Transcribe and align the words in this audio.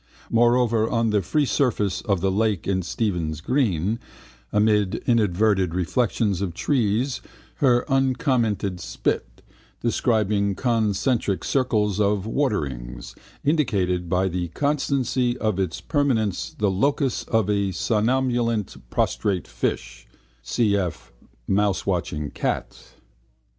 Moreover, 0.31 0.89
on 0.89 1.11
the 1.11 1.21
free 1.21 1.45
surface 1.45 2.01
of 2.01 2.21
the 2.21 2.31
lake 2.31 2.67
in 2.67 2.81
Stephen's 2.81 3.39
green 3.39 3.99
amid 4.51 4.95
inverted 5.05 5.75
reflections 5.75 6.41
of 6.41 6.55
trees 6.55 7.21
her 7.57 7.85
uncommented 7.87 8.79
spit, 8.79 9.43
describing 9.79 10.55
concentric 10.55 11.43
circles 11.43 11.99
of 11.99 12.25
waterrings, 12.25 13.13
indicated 13.43 14.09
by 14.09 14.27
the 14.27 14.47
constancy 14.47 15.37
of 15.37 15.59
its 15.59 15.79
permanence 15.81 16.55
the 16.57 16.71
locus 16.71 17.23
of 17.25 17.47
a 17.47 17.71
somnolent 17.71 18.75
prostrate 18.89 19.47
fish 19.47 20.07
(cf 20.43 21.11
mousewatching 21.47 22.33
cat). 22.33 22.95